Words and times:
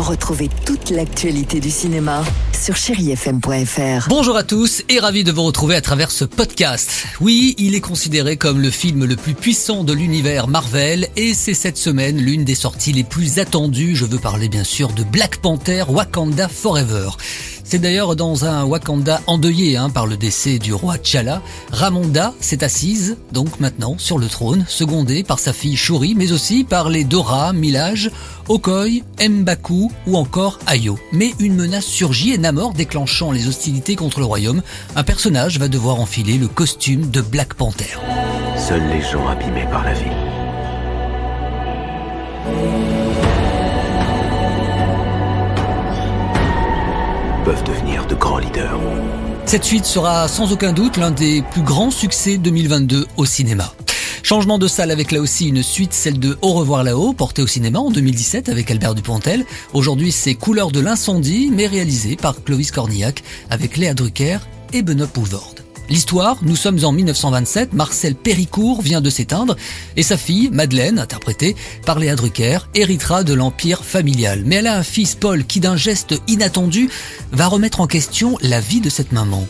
Retrouvez 0.00 0.48
toute 0.64 0.88
l'actualité 0.88 1.60
du 1.60 1.70
cinéma 1.70 2.24
sur 2.58 2.74
chérifm.fr. 2.74 4.08
Bonjour 4.08 4.34
à 4.34 4.42
tous 4.44 4.82
et 4.88 4.98
ravi 4.98 5.24
de 5.24 5.30
vous 5.30 5.42
retrouver 5.42 5.76
à 5.76 5.82
travers 5.82 6.10
ce 6.10 6.24
podcast. 6.24 7.04
Oui, 7.20 7.54
il 7.58 7.74
est 7.74 7.82
considéré 7.82 8.38
comme 8.38 8.62
le 8.62 8.70
film 8.70 9.04
le 9.04 9.16
plus 9.16 9.34
puissant 9.34 9.84
de 9.84 9.92
l'univers 9.92 10.48
Marvel 10.48 11.08
et 11.16 11.34
c'est 11.34 11.52
cette 11.52 11.76
semaine 11.76 12.16
l'une 12.16 12.44
des 12.44 12.54
sorties 12.54 12.92
les 12.92 13.04
plus 13.04 13.40
attendues. 13.40 13.94
Je 13.94 14.06
veux 14.06 14.18
parler 14.18 14.48
bien 14.48 14.64
sûr 14.64 14.88
de 14.88 15.04
Black 15.04 15.36
Panther 15.36 15.84
Wakanda 15.86 16.48
Forever. 16.48 17.10
C'est 17.70 17.78
d'ailleurs 17.78 18.16
dans 18.16 18.46
un 18.46 18.64
Wakanda 18.64 19.20
endeuillé 19.28 19.76
hein, 19.76 19.90
par 19.90 20.04
le 20.04 20.16
décès 20.16 20.58
du 20.58 20.74
roi 20.74 20.98
T'Challa. 20.98 21.40
Ramonda 21.70 22.34
s'est 22.40 22.64
assise, 22.64 23.16
donc 23.30 23.60
maintenant, 23.60 23.94
sur 23.96 24.18
le 24.18 24.26
trône, 24.26 24.64
secondée 24.66 25.22
par 25.22 25.38
sa 25.38 25.52
fille 25.52 25.76
Shuri, 25.76 26.16
mais 26.16 26.32
aussi 26.32 26.64
par 26.64 26.88
les 26.88 27.04
Dora, 27.04 27.52
Milage, 27.52 28.10
Okoye, 28.48 29.04
M'Baku 29.20 29.92
ou 30.08 30.16
encore 30.16 30.58
Ayo. 30.66 30.98
Mais 31.12 31.32
une 31.38 31.54
menace 31.54 31.86
surgit 31.86 32.32
et 32.32 32.38
Namor 32.38 32.74
déclenchant 32.74 33.30
les 33.30 33.46
hostilités 33.46 33.94
contre 33.94 34.18
le 34.18 34.26
royaume. 34.26 34.62
Un 34.96 35.04
personnage 35.04 35.60
va 35.60 35.68
devoir 35.68 36.00
enfiler 36.00 36.38
le 36.38 36.48
costume 36.48 37.08
de 37.08 37.20
Black 37.20 37.54
Panther. 37.54 38.00
Seuls 38.56 38.88
les 38.88 39.00
gens 39.00 39.28
abîmés 39.28 39.68
par 39.70 39.84
la 39.84 39.92
vie. 39.94 40.29
Cette 49.46 49.64
suite 49.64 49.84
sera 49.84 50.28
sans 50.28 50.52
aucun 50.52 50.72
doute 50.72 50.96
l'un 50.96 51.10
des 51.10 51.42
plus 51.42 51.62
grands 51.62 51.90
succès 51.90 52.36
2022 52.36 53.06
au 53.16 53.24
cinéma. 53.24 53.72
Changement 54.22 54.58
de 54.58 54.68
salle 54.68 54.90
avec 54.90 55.12
là 55.12 55.20
aussi 55.20 55.48
une 55.48 55.62
suite, 55.62 55.92
celle 55.92 56.18
de 56.18 56.38
Au 56.42 56.52
revoir 56.52 56.84
là-haut, 56.84 57.12
portée 57.12 57.42
au 57.42 57.46
cinéma 57.46 57.80
en 57.80 57.90
2017 57.90 58.48
avec 58.48 58.70
Albert 58.70 58.94
Dupontel. 58.94 59.44
Aujourd'hui, 59.72 60.12
c'est 60.12 60.34
Couleur 60.34 60.70
de 60.70 60.80
l'incendie, 60.80 61.50
mais 61.52 61.66
réalisé 61.66 62.16
par 62.16 62.44
Clovis 62.44 62.70
Cornillac 62.70 63.24
avec 63.50 63.76
Léa 63.76 63.94
Drucker 63.94 64.38
et 64.72 64.82
Benoît 64.82 65.08
Poulvorde. 65.08 65.69
L'histoire, 65.90 66.36
nous 66.42 66.54
sommes 66.54 66.84
en 66.84 66.92
1927, 66.92 67.72
Marcel 67.72 68.14
Péricourt 68.14 68.80
vient 68.80 69.00
de 69.00 69.10
s'éteindre 69.10 69.56
et 69.96 70.04
sa 70.04 70.16
fille, 70.16 70.48
Madeleine, 70.52 71.00
interprétée 71.00 71.56
par 71.84 71.98
Léa 71.98 72.14
Drucker, 72.14 72.60
héritera 72.74 73.24
de 73.24 73.34
l'empire 73.34 73.84
familial. 73.84 74.44
Mais 74.46 74.56
elle 74.56 74.68
a 74.68 74.78
un 74.78 74.84
fils, 74.84 75.16
Paul, 75.16 75.44
qui 75.44 75.58
d'un 75.58 75.74
geste 75.74 76.14
inattendu 76.28 76.88
va 77.32 77.48
remettre 77.48 77.80
en 77.80 77.88
question 77.88 78.38
la 78.40 78.60
vie 78.60 78.80
de 78.80 78.88
cette 78.88 79.10
maman. 79.10 79.48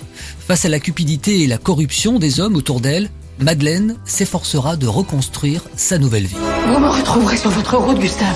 Face 0.49 0.65
à 0.65 0.71
la 0.71 0.81
cupidité 0.81 1.43
et 1.43 1.47
la 1.47 1.59
corruption 1.59 2.19
des 2.19 2.41
hommes 2.41 2.57
autour 2.57 2.81
d'elle, 2.81 3.11
Madeleine 3.39 3.97
s'efforcera 4.07 4.77
de 4.77 4.87
reconstruire 4.87 5.65
sa 5.77 5.99
nouvelle 5.99 6.25
vie. 6.25 6.37
Vous 6.69 6.79
me 6.79 6.89
retrouverez 6.89 7.37
sur 7.37 7.51
votre 7.51 7.77
route, 7.77 7.99
Gustave. 7.99 8.35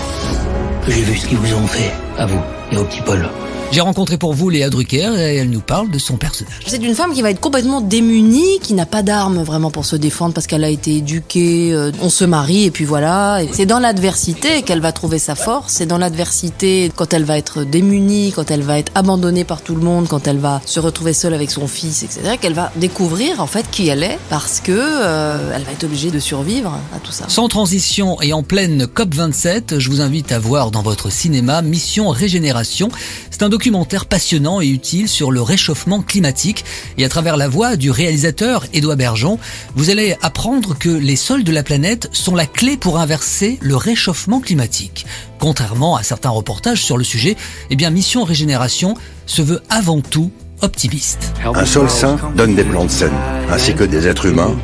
J'ai 0.87 1.03
vu 1.03 1.17
ce 1.17 1.27
qu'ils 1.27 1.39
vous 1.39 1.55
ont 1.55 1.67
fait, 1.67 1.91
à 2.19 2.27
vous 2.27 2.41
et 2.71 2.77
au 2.77 2.85
petit 2.85 3.01
Paul. 3.01 3.27
J'ai 3.75 3.81
rencontré 3.81 4.19
pour 4.19 4.35
vous 4.35 4.51
Léa 4.51 4.71
Drucker 4.71 5.17
et 5.19 5.39
elle 5.39 5.51
nous 5.51 5.59
parle 5.59 5.91
de 5.91 5.99
son 5.99 6.17
personnage. 6.17 6.61
C'est 6.65 6.81
une 6.81 6.95
femme 6.95 7.13
qui 7.13 7.23
va 7.23 7.31
être 7.31 7.41
complètement 7.41 7.81
démunie, 7.81 8.61
qui 8.63 8.73
n'a 8.73 8.87
pas 8.87 9.03
d'armes 9.03 9.43
vraiment 9.43 9.73
pour 9.73 9.85
se 9.85 9.97
défendre 9.97 10.33
parce 10.33 10.47
qu'elle 10.47 10.63
a 10.63 10.69
été 10.69 10.99
éduquée, 10.99 11.73
euh, 11.73 11.91
on 12.01 12.09
se 12.09 12.25
marie 12.25 12.67
et 12.67 12.71
puis 12.71 12.85
voilà. 12.85 13.41
C'est 13.51 13.67
dans 13.67 13.81
l'adversité 13.81 14.63
qu'elle 14.63 14.79
va 14.79 14.93
trouver 14.93 15.19
sa 15.19 15.35
force, 15.35 15.73
c'est 15.73 15.87
dans 15.87 15.99
l'adversité 15.99 16.93
quand 16.95 17.13
elle 17.13 17.25
va 17.25 17.37
être 17.37 17.65
démunie, 17.65 18.31
quand 18.31 18.49
elle 18.53 18.63
va 18.63 18.79
être 18.79 18.93
abandonnée 18.95 19.43
par 19.43 19.61
tout 19.61 19.75
le 19.75 19.81
monde, 19.81 20.07
quand 20.07 20.29
elle 20.29 20.39
va 20.39 20.63
se 20.65 20.79
retrouver 20.79 21.13
seule 21.13 21.35
avec 21.35 21.51
son 21.51 21.67
fils, 21.67 22.05
etc., 22.05 22.37
qu'elle 22.41 22.55
va 22.55 22.71
découvrir 22.77 23.41
en 23.41 23.49
fait 23.49 23.69
qui 23.73 23.89
elle 23.89 24.05
est 24.05 24.21
parce 24.31 24.61
que 24.61 24.71
euh, 24.71 25.51
elle 25.53 25.65
va 25.65 25.73
être 25.73 25.83
obligée 25.83 26.13
de 26.13 26.21
survivre 26.21 26.79
à 26.95 27.01
tout 27.01 27.11
ça. 27.11 27.25
Sans 27.27 27.49
transition 27.49 28.23
et 28.23 28.35
en 28.35 28.45
pleine 28.45 28.85
COP27, 28.85 29.81
je 29.81 29.91
vous 29.91 30.01
invite 30.01 30.31
à 30.31 30.39
voir 30.39 30.71
dans 30.71 30.83
votre 30.83 31.11
cinéma 31.11 31.61
Mission 31.61 32.11
Régénération. 32.11 32.89
C'est 33.33 33.43
un 33.43 33.49
documentaire 33.65 34.05
passionnant 34.05 34.61
et 34.61 34.67
utile 34.67 35.09
sur 35.09 35.31
le 35.31 35.41
réchauffement 35.41 36.03
climatique. 36.03 36.67
Et 36.99 37.05
à 37.07 37.09
travers 37.09 37.39
la 37.39 37.49
voix 37.49 37.77
du 37.77 37.91
réalisateur 37.91 38.67
Édouard 38.75 38.99
Bergeon, 38.99 39.39
vous 39.75 39.89
allez 39.89 40.19
apprendre 40.21 40.77
que 40.77 40.91
les 40.91 41.17
sols 41.17 41.45
de 41.45 41.51
la 41.51 41.63
planète 41.63 42.11
sont 42.13 42.35
la 42.35 42.45
clé 42.45 42.77
pour 42.77 42.99
inverser 42.99 43.59
le 43.63 43.75
réchauffement 43.75 44.41
climatique. 44.41 45.07
Contrairement 45.39 45.97
à 45.97 46.03
certains 46.03 46.29
reportages 46.29 46.85
sur 46.85 46.99
le 46.99 47.05
sujet, 47.05 47.39
eh 47.71 47.77
bien 47.77 47.89
Mission 47.89 48.23
Régénération 48.25 48.99
se 49.25 49.41
veut 49.41 49.63
avant 49.71 50.03
tout 50.03 50.31
optimiste. 50.61 51.33
Un 51.43 51.65
sol 51.65 51.89
sain 51.89 52.19
donne 52.37 52.55
des 52.55 52.65
plantes 52.65 52.91
saines, 52.91 53.13
ainsi 53.51 53.73
que 53.75 53.85
des 53.85 54.07
êtres 54.07 54.27
humains 54.27 54.55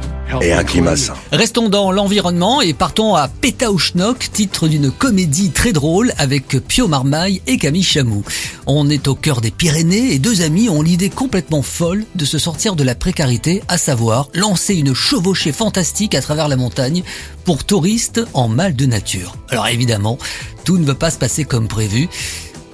Restons 1.32 1.68
dans 1.68 1.90
l'environnement 1.90 2.60
et 2.60 2.72
partons 2.72 3.14
à 3.14 3.28
Pétaouchnok, 3.28 4.30
titre 4.32 4.68
d'une 4.68 4.90
comédie 4.90 5.50
très 5.50 5.72
drôle 5.72 6.12
avec 6.18 6.58
Pio 6.66 6.86
Marmaille 6.86 7.42
et 7.46 7.58
Camille 7.58 7.82
Chamou. 7.82 8.22
On 8.66 8.88
est 8.88 9.08
au 9.08 9.14
cœur 9.14 9.40
des 9.40 9.50
Pyrénées 9.50 10.12
et 10.12 10.18
deux 10.18 10.42
amis 10.42 10.68
ont 10.68 10.82
l'idée 10.82 11.10
complètement 11.10 11.62
folle 11.62 12.04
de 12.14 12.24
se 12.24 12.38
sortir 12.38 12.76
de 12.76 12.84
la 12.84 12.94
précarité, 12.94 13.62
à 13.68 13.78
savoir 13.78 14.28
lancer 14.34 14.74
une 14.74 14.94
chevauchée 14.94 15.52
fantastique 15.52 16.14
à 16.14 16.20
travers 16.20 16.48
la 16.48 16.56
montagne 16.56 17.02
pour 17.44 17.64
touristes 17.64 18.20
en 18.32 18.48
mal 18.48 18.76
de 18.76 18.86
nature. 18.86 19.36
Alors 19.48 19.66
évidemment, 19.66 20.18
tout 20.64 20.78
ne 20.78 20.84
va 20.84 20.94
pas 20.94 21.10
se 21.10 21.18
passer 21.18 21.44
comme 21.44 21.66
prévu. 21.68 22.08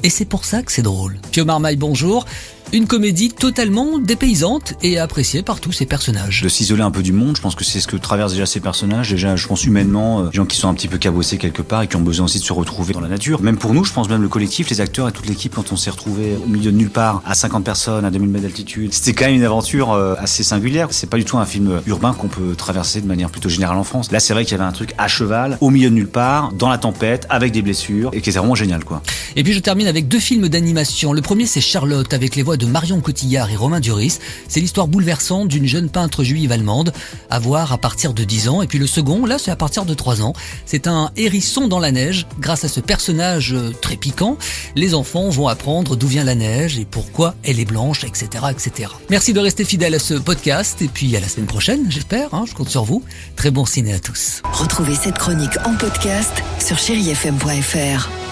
Et 0.06 0.08
c'est 0.08 0.24
pour 0.24 0.44
ça 0.44 0.62
que 0.62 0.70
c'est 0.70 0.82
drôle. 0.82 1.16
Pio 1.32 1.44
Marmaille, 1.44 1.74
bonjour. 1.74 2.26
Une 2.72 2.88
comédie 2.88 3.30
totalement 3.30 3.98
dépaysante 3.98 4.74
et 4.82 4.98
appréciée 4.98 5.42
par 5.42 5.60
tous 5.60 5.70
ses 5.70 5.86
personnages. 5.86 6.42
de 6.42 6.48
s'isoler 6.48 6.82
un 6.82 6.90
peu 6.90 7.02
du 7.02 7.12
monde. 7.12 7.36
Je 7.36 7.40
pense 7.40 7.54
que 7.54 7.64
c'est 7.64 7.78
ce 7.78 7.86
que 7.86 7.96
traversent 7.96 8.32
déjà 8.32 8.44
ces 8.44 8.58
personnages. 8.58 9.10
Déjà, 9.10 9.36
je 9.36 9.46
pense 9.46 9.64
humainement, 9.64 10.22
euh, 10.22 10.26
des 10.30 10.36
gens 10.36 10.46
qui 10.46 10.56
sont 10.56 10.68
un 10.68 10.74
petit 10.74 10.88
peu 10.88 10.98
cabossés 10.98 11.38
quelque 11.38 11.62
part 11.62 11.82
et 11.82 11.86
qui 11.86 11.94
ont 11.94 12.00
besoin 12.00 12.24
aussi 12.24 12.40
de 12.40 12.44
se 12.44 12.52
retrouver 12.52 12.92
dans 12.92 13.00
la 13.00 13.08
nature. 13.08 13.40
Même 13.40 13.56
pour 13.56 13.72
nous, 13.72 13.84
je 13.84 13.92
pense 13.92 14.08
même 14.08 14.20
le 14.20 14.28
collectif, 14.28 14.68
les 14.68 14.80
acteurs 14.80 15.08
et 15.08 15.12
toute 15.12 15.26
l'équipe, 15.26 15.54
quand 15.54 15.70
on 15.70 15.76
s'est 15.76 15.90
retrouvé 15.90 16.36
au 16.44 16.48
milieu 16.48 16.72
de 16.72 16.76
nulle 16.76 16.90
part, 16.90 17.22
à 17.24 17.34
50 17.34 17.62
personnes, 17.62 18.04
à 18.04 18.10
2000 18.10 18.28
mètres 18.28 18.42
d'altitude, 18.42 18.92
c'était 18.92 19.12
quand 19.12 19.26
même 19.26 19.36
une 19.36 19.44
aventure 19.44 19.92
euh, 19.92 20.16
assez 20.18 20.42
singulière. 20.42 20.88
C'est 20.90 21.08
pas 21.08 21.18
du 21.18 21.24
tout 21.24 21.38
un 21.38 21.46
film 21.46 21.80
urbain 21.86 22.14
qu'on 22.14 22.28
peut 22.28 22.56
traverser 22.56 23.00
de 23.00 23.06
manière 23.06 23.30
plutôt 23.30 23.48
générale 23.48 23.76
en 23.76 23.84
France. 23.84 24.10
Là, 24.10 24.18
c'est 24.18 24.34
vrai 24.34 24.44
qu'il 24.44 24.52
y 24.52 24.60
avait 24.60 24.68
un 24.68 24.72
truc 24.72 24.92
à 24.98 25.06
cheval, 25.06 25.56
au 25.60 25.70
milieu 25.70 25.88
de 25.88 25.94
nulle 25.94 26.08
part, 26.08 26.52
dans 26.52 26.68
la 26.68 26.78
tempête, 26.78 27.28
avec 27.30 27.52
des 27.52 27.62
blessures, 27.62 28.10
et 28.12 28.20
qui 28.20 28.30
était 28.30 28.40
vraiment 28.40 28.56
génial, 28.56 28.84
quoi. 28.84 29.02
Et 29.36 29.44
puis 29.44 29.52
je 29.52 29.60
termine 29.60 29.86
avec 29.86 29.95
deux 30.02 30.20
films 30.20 30.48
d'animation. 30.48 31.12
Le 31.12 31.22
premier 31.22 31.46
c'est 31.46 31.60
Charlotte 31.60 32.12
avec 32.12 32.36
les 32.36 32.42
voix 32.42 32.56
de 32.56 32.66
Marion 32.66 33.00
Cotillard 33.00 33.50
et 33.50 33.56
Romain 33.56 33.80
Duris. 33.80 34.18
C'est 34.48 34.60
l'histoire 34.60 34.88
bouleversante 34.88 35.48
d'une 35.48 35.66
jeune 35.66 35.88
peintre 35.88 36.24
juive 36.24 36.52
allemande 36.52 36.92
à 37.30 37.38
voir 37.38 37.72
à 37.72 37.78
partir 37.78 38.12
de 38.12 38.24
10 38.24 38.48
ans. 38.48 38.62
Et 38.62 38.66
puis 38.66 38.78
le 38.78 38.86
second, 38.86 39.26
là 39.26 39.38
c'est 39.38 39.50
à 39.50 39.56
partir 39.56 39.84
de 39.84 39.94
3 39.94 40.22
ans. 40.22 40.32
C'est 40.66 40.86
un 40.86 41.10
hérisson 41.16 41.68
dans 41.68 41.78
la 41.78 41.92
neige. 41.92 42.26
Grâce 42.40 42.64
à 42.64 42.68
ce 42.68 42.80
personnage 42.80 43.52
euh, 43.52 43.72
très 43.80 43.96
piquant, 43.96 44.36
les 44.74 44.94
enfants 44.94 45.28
vont 45.28 45.48
apprendre 45.48 45.96
d'où 45.96 46.06
vient 46.08 46.24
la 46.24 46.34
neige 46.34 46.78
et 46.78 46.84
pourquoi 46.84 47.34
elle 47.44 47.60
est 47.60 47.64
blanche, 47.64 48.04
etc. 48.04 48.44
etc. 48.50 48.90
Merci 49.10 49.32
de 49.32 49.40
rester 49.40 49.64
fidèle 49.64 49.94
à 49.94 49.98
ce 49.98 50.14
podcast 50.14 50.82
et 50.82 50.88
puis 50.88 51.16
à 51.16 51.20
la 51.20 51.28
semaine 51.28 51.46
prochaine, 51.46 51.86
j'espère. 51.90 52.34
hein, 52.34 52.44
je 52.46 52.54
compte 52.54 52.68
sur 52.68 52.84
vous. 52.84 53.02
Très 53.36 53.50
bon 53.50 53.64
ciné 53.64 53.92
à 53.94 53.98
tous. 53.98 54.42
Retrouvez 54.52 54.94
cette 54.94 55.18
chronique 55.18 55.56
en 55.64 55.74
podcast 55.74 56.32
sur 56.58 56.78
chérifm.fr. 56.78 58.25